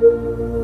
[0.00, 0.57] thank you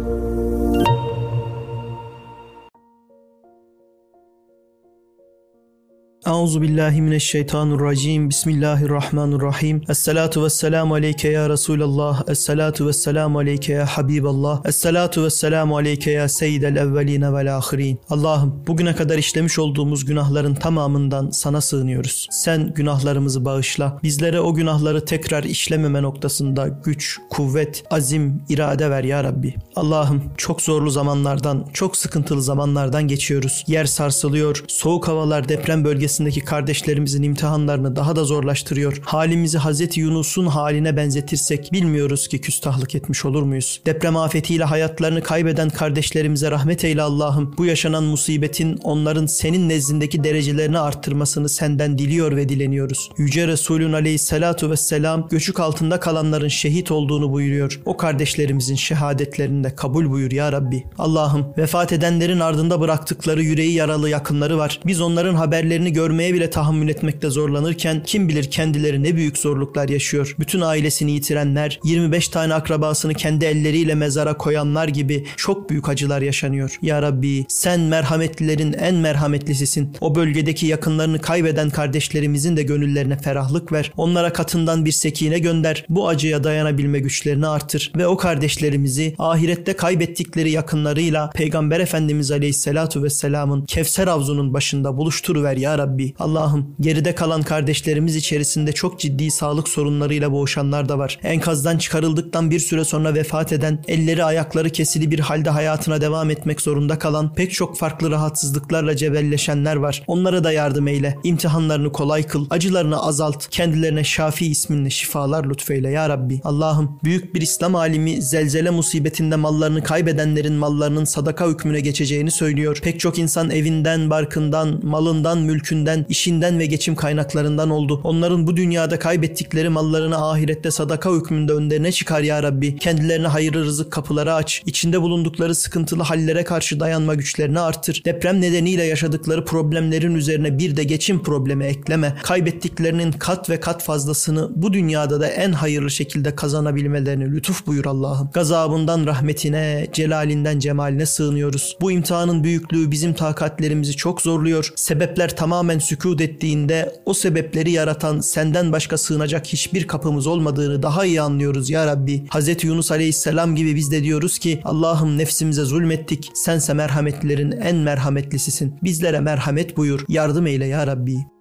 [6.34, 8.30] Euzu billahi mineşşeytanirracim.
[8.30, 9.82] Bismillahirrahmanirrahim.
[9.88, 12.22] Esselatu vesselamu aleyke ya Resulallah.
[12.28, 14.62] Esselatu vesselamu aleyke ya Habiballah.
[14.64, 18.00] Esselatu vesselamu aleyke ya seyyidel evveline vel ahirin.
[18.10, 22.28] Allah'ım bugüne kadar işlemiş olduğumuz günahların tamamından sana sığınıyoruz.
[22.30, 23.98] Sen günahlarımızı bağışla.
[24.02, 29.54] Bizlere o günahları tekrar işlememe noktasında güç, kuvvet, azim, irade ver ya Rabbi.
[29.76, 33.64] Allah'ım çok zorlu zamanlardan, çok sıkıntılı zamanlardan geçiyoruz.
[33.66, 39.00] Yer sarsılıyor, soğuk havalar deprem bölgesi içerisindeki kardeşlerimizin imtihanlarını daha da zorlaştırıyor.
[39.04, 43.80] Halimizi Hazreti Yunus'un haline benzetirsek bilmiyoruz ki küstahlık etmiş olur muyuz?
[43.86, 47.54] Deprem afetiyle hayatlarını kaybeden kardeşlerimize rahmet eyle Allah'ım.
[47.58, 53.10] Bu yaşanan musibetin onların senin nezdindeki derecelerini arttırmasını senden diliyor ve dileniyoruz.
[53.18, 57.80] Yüce Resulün aleyhissalatu vesselam göçük altında kalanların şehit olduğunu buyuruyor.
[57.84, 60.84] O kardeşlerimizin şehadetlerini de kabul buyur ya Rabbi.
[60.98, 64.80] Allah'ım vefat edenlerin ardında bıraktıkları yüreği yaralı yakınları var.
[64.86, 69.88] Biz onların haberlerini gör görmeye bile tahammül etmekte zorlanırken kim bilir kendileri ne büyük zorluklar
[69.88, 70.34] yaşıyor.
[70.38, 76.78] Bütün ailesini yitirenler, 25 tane akrabasını kendi elleriyle mezara koyanlar gibi çok büyük acılar yaşanıyor.
[76.82, 79.96] Ya Rabbi sen merhametlilerin en merhametlisisin.
[80.00, 83.92] O bölgedeki yakınlarını kaybeden kardeşlerimizin de gönüllerine ferahlık ver.
[83.96, 85.84] Onlara katından bir sekine gönder.
[85.88, 93.64] Bu acıya dayanabilme güçlerini artır ve o kardeşlerimizi ahirette kaybettikleri yakınlarıyla Peygamber Efendimiz Aleyhisselatu Vesselam'ın
[93.64, 96.03] Kevser Havzu'nun başında buluşturuver ya Rabbi.
[96.04, 96.14] Rabbi.
[96.18, 101.18] Allah'ım geride kalan kardeşlerimiz içerisinde çok ciddi sağlık sorunlarıyla boğuşanlar da var.
[101.22, 106.60] Enkazdan çıkarıldıktan bir süre sonra vefat eden, elleri ayakları kesili bir halde hayatına devam etmek
[106.60, 110.02] zorunda kalan, pek çok farklı rahatsızlıklarla cebelleşenler var.
[110.06, 111.18] Onlara da yardım eyle.
[111.24, 116.40] İmtihanlarını kolay kıl, acılarını azalt, kendilerine Şafi isminle şifalar lütfeyle ya Rabbi.
[116.44, 122.80] Allah'ım büyük bir İslam alimi zelzele musibetinde mallarını kaybedenlerin mallarının sadaka hükmüne geçeceğini söylüyor.
[122.82, 128.00] Pek çok insan evinden, barkından, malından, mülkünden gücünden, işinden ve geçim kaynaklarından oldu.
[128.04, 132.76] Onların bu dünyada kaybettikleri mallarını ahirette sadaka hükmünde önlerine çıkar ya Rabbi.
[132.76, 134.62] Kendilerine hayırlı rızık kapıları aç.
[134.66, 138.02] İçinde bulundukları sıkıntılı hallere karşı dayanma güçlerini artır.
[138.04, 142.14] Deprem nedeniyle yaşadıkları problemlerin üzerine bir de geçim problemi ekleme.
[142.22, 148.30] Kaybettiklerinin kat ve kat fazlasını bu dünyada da en hayırlı şekilde kazanabilmelerini lütuf buyur Allah'ım.
[148.34, 151.76] Gazabından rahmetine, celalinden cemaline sığınıyoruz.
[151.80, 154.72] Bu imtihanın büyüklüğü bizim takatlerimizi çok zorluyor.
[154.76, 161.20] Sebepler tamamen sükut ettiğinde o sebepleri yaratan senden başka sığınacak hiçbir kapımız olmadığını daha iyi
[161.20, 162.26] anlıyoruz ya Rabbi.
[162.26, 162.64] Hz.
[162.64, 166.30] Yunus Aleyhisselam gibi biz de diyoruz ki Allah'ım nefsimize zulmettik.
[166.34, 168.78] Sense merhametlilerin en merhametlisisin.
[168.82, 170.04] Bizlere merhamet buyur.
[170.08, 171.33] Yardım eyle ya Rabbi.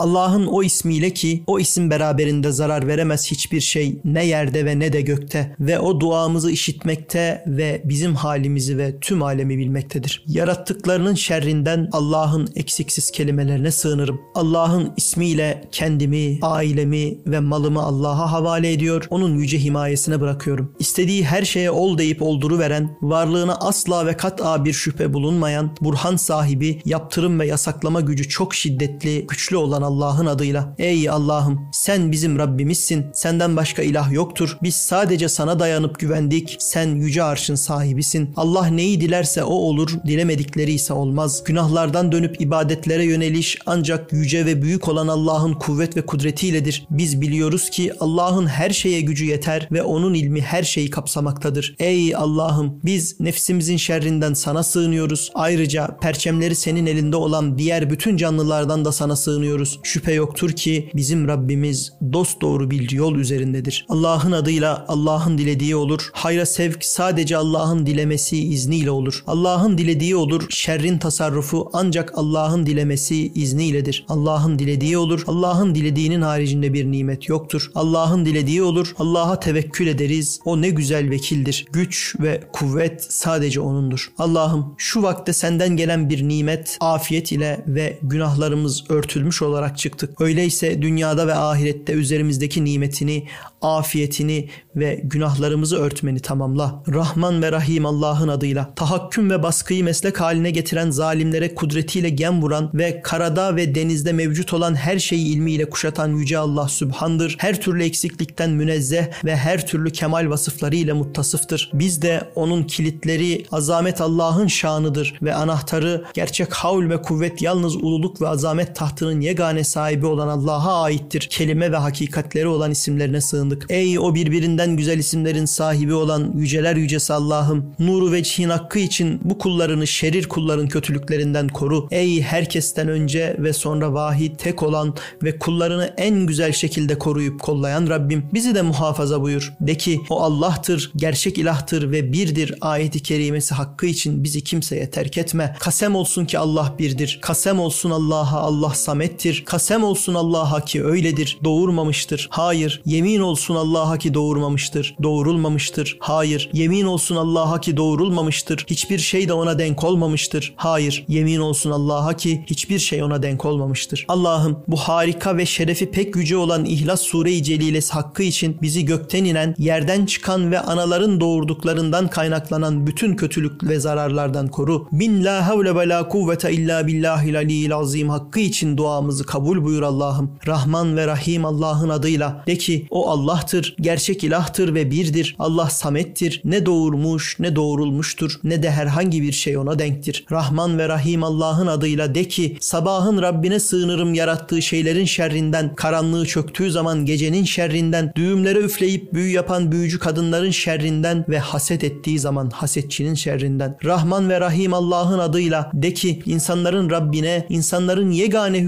[0.00, 4.92] Allah'ın o ismiyle ki o isim beraberinde zarar veremez hiçbir şey ne yerde ve ne
[4.92, 10.24] de gökte ve o duamızı işitmekte ve bizim halimizi ve tüm alemi bilmektedir.
[10.26, 14.20] Yarattıklarının şerrinden Allah'ın eksiksiz kelimelerine sığınırım.
[14.34, 20.72] Allah'ın ismiyle kendimi, ailemi ve malımı Allah'a havale ediyor, onun yüce himayesine bırakıyorum.
[20.78, 26.16] İstediği her şeye ol deyip olduru veren, varlığına asla ve kat'a bir şüphe bulunmayan, burhan
[26.16, 30.74] sahibi, yaptırım ve yasaklama gücü çok şiddetli, güçlü olan Allah'ın adıyla.
[30.78, 33.06] Ey Allah'ım sen bizim Rabbimizsin.
[33.12, 34.58] Senden başka ilah yoktur.
[34.62, 36.56] Biz sadece sana dayanıp güvendik.
[36.60, 38.32] Sen yüce arşın sahibisin.
[38.36, 41.44] Allah neyi dilerse o olur, dilemedikleri ise olmaz.
[41.44, 46.86] Günahlardan dönüp ibadetlere yöneliş ancak yüce ve büyük olan Allah'ın kuvvet ve kudretiyledir.
[46.90, 51.74] Biz biliyoruz ki Allah'ın her şeye gücü yeter ve onun ilmi her şeyi kapsamaktadır.
[51.78, 55.30] Ey Allah'ım biz nefsimizin şerrinden sana sığınıyoruz.
[55.34, 59.79] Ayrıca perçemleri senin elinde olan diğer bütün canlılardan da sana sığınıyoruz.
[59.82, 63.86] Şüphe yoktur ki bizim Rabbimiz dost doğru bir yol üzerindedir.
[63.88, 66.10] Allah'ın adıyla Allah'ın dilediği olur.
[66.12, 69.24] Hayra sevk sadece Allah'ın dilemesi izniyle olur.
[69.26, 70.46] Allah'ın dilediği olur.
[70.50, 74.04] Şerrin tasarrufu ancak Allah'ın dilemesi izniyledir.
[74.08, 75.24] Allah'ın dilediği olur.
[75.26, 77.70] Allah'ın dilediğinin haricinde bir nimet yoktur.
[77.74, 78.94] Allah'ın dilediği olur.
[78.98, 80.40] Allah'a tevekkül ederiz.
[80.44, 81.66] O ne güzel vekildir.
[81.72, 84.12] Güç ve kuvvet sadece O'nundur.
[84.18, 90.20] Allah'ım şu vakte senden gelen bir nimet, afiyet ile ve günahlarımız örtülmüş olarak çıktık.
[90.20, 93.26] Öyleyse dünyada ve ahirette üzerimizdeki nimetini,
[93.62, 96.82] afiyetini ve günahlarımızı örtmeni tamamla.
[96.88, 102.70] Rahman ve Rahim Allah'ın adıyla tahakküm ve baskıyı meslek haline getiren zalimlere kudretiyle gem vuran
[102.74, 107.36] ve karada ve denizde mevcut olan her şeyi ilmiyle kuşatan Yüce Allah Sübhandır.
[107.38, 111.70] Her türlü eksiklikten münezzeh ve her türlü kemal vasıflarıyla muttasıftır.
[111.74, 118.20] Biz de onun kilitleri azamet Allah'ın şanıdır ve anahtarı gerçek havl ve kuvvet yalnız ululuk
[118.20, 121.20] ve azamet tahtının yegane şehane sahibi olan Allah'a aittir.
[121.20, 123.66] Kelime ve hakikatleri olan isimlerine sığındık.
[123.68, 129.38] Ey o birbirinden güzel isimlerin sahibi olan yüceler yücesi Allah'ım, nuru vecihin hakkı için bu
[129.38, 131.88] kullarını şerir kulların kötülüklerinden koru.
[131.90, 137.86] Ey herkesten önce ve sonra vahid tek olan ve kullarını en güzel şekilde koruyup kollayan
[137.86, 139.52] Rabbim bizi de muhafaza buyur.
[139.60, 145.18] De ki o Allah'tır, gerçek ilahtır ve birdir ayeti kerimesi hakkı için bizi kimseye terk
[145.18, 145.56] etme.
[145.60, 147.18] Kasem olsun ki Allah birdir.
[147.22, 149.39] Kasem olsun Allah'a Allah samettir.
[149.44, 151.38] Kasem olsun Allah'a ki öyledir.
[151.44, 152.28] Doğurmamıştır.
[152.30, 152.82] Hayır.
[152.86, 154.96] Yemin olsun Allah'a ki doğurmamıştır.
[155.02, 155.96] Doğurulmamıştır.
[156.00, 156.50] Hayır.
[156.52, 158.64] Yemin olsun Allah'a ki doğurulmamıştır.
[158.70, 160.54] Hiçbir şey de ona denk olmamıştır.
[160.56, 161.04] Hayır.
[161.08, 164.04] Yemin olsun Allah'a ki hiçbir şey ona denk olmamıştır.
[164.08, 169.24] Allah'ım bu harika ve şerefi pek yüce olan İhlas Sure-i Celilesi hakkı için bizi gökten
[169.24, 174.88] inen, yerden çıkan ve anaların doğurduklarından kaynaklanan bütün kötülük ve zararlardan koru.
[174.92, 179.82] Bin la havle ve la kuvvete illa billahil aliyyil azim hakkı için duamızı kabul buyur
[179.82, 180.30] Allah'ım.
[180.46, 185.36] Rahman ve Rahim Allah'ın adıyla de ki o Allah'tır, gerçek ilahtır ve birdir.
[185.38, 186.40] Allah samettir.
[186.44, 190.24] Ne doğurmuş ne doğurulmuştur ne de herhangi bir şey ona denktir.
[190.32, 196.70] Rahman ve Rahim Allah'ın adıyla de ki sabahın Rabbine sığınırım yarattığı şeylerin şerrinden, karanlığı çöktüğü
[196.70, 203.14] zaman gecenin şerrinden, düğümlere üfleyip büyü yapan büyücü kadınların şerrinden ve haset ettiği zaman hasetçinin
[203.14, 203.76] şerrinden.
[203.84, 208.58] Rahman ve Rahim Allah'ın adıyla de ki insanların Rabbine, insanların yegane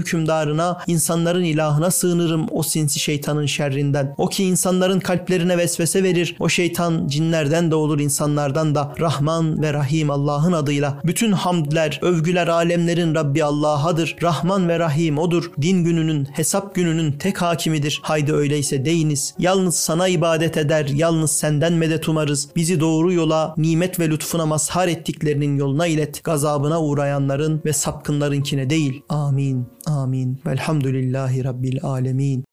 [0.53, 4.15] hükümdarına, insanların ilahına sığınırım o sinsi şeytanın şerrinden.
[4.17, 6.35] O ki insanların kalplerine vesvese verir.
[6.39, 8.93] O şeytan cinlerden de olur insanlardan da.
[8.99, 11.01] Rahman ve Rahim Allah'ın adıyla.
[11.03, 14.15] Bütün hamdler, övgüler alemlerin Rabbi Allah'adır.
[14.21, 15.51] Rahman ve Rahim odur.
[15.61, 17.99] Din gününün, hesap gününün tek hakimidir.
[18.03, 19.33] Haydi öyleyse deyiniz.
[19.39, 22.49] Yalnız sana ibadet eder, yalnız senden medet umarız.
[22.55, 26.23] Bizi doğru yola, nimet ve lütfuna mazhar ettiklerinin yoluna ilet.
[26.23, 29.01] Gazabına uğrayanların ve sapkınlarınkine değil.
[29.09, 29.72] Amin.
[29.85, 30.39] Amin.
[30.45, 32.45] Velhamdülillahi Rabbil alemin.